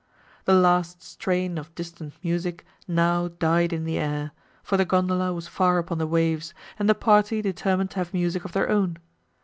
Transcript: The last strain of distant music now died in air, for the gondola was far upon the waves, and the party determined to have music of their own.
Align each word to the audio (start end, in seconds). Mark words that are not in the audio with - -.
The 0.45 0.55
last 0.55 1.03
strain 1.03 1.59
of 1.59 1.75
distant 1.75 2.15
music 2.23 2.65
now 2.87 3.27
died 3.27 3.71
in 3.71 3.87
air, 3.87 4.31
for 4.63 4.75
the 4.75 4.83
gondola 4.83 5.31
was 5.31 5.47
far 5.47 5.77
upon 5.77 5.99
the 5.99 6.07
waves, 6.07 6.55
and 6.79 6.89
the 6.89 6.95
party 6.95 7.39
determined 7.39 7.91
to 7.91 7.97
have 7.99 8.11
music 8.11 8.43
of 8.43 8.51
their 8.53 8.67
own. 8.69 8.97